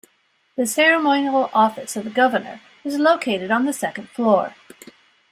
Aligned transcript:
The 0.57 0.65
ceremonial 0.65 1.51
office 1.53 1.95
of 1.95 2.05
the 2.05 2.09
governor 2.09 2.59
is 2.83 2.97
located 2.97 3.51
on 3.51 3.65
the 3.67 3.71
second 3.71 4.09
floor. 4.09 4.55